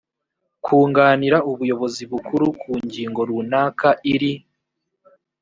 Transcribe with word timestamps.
kunganira 0.63 1.37
ubuyobozi 1.51 2.03
bukuru 2.11 2.45
ku 2.61 2.71
ngingo 2.85 3.19
runaka 3.29 3.89
iri 4.13 4.33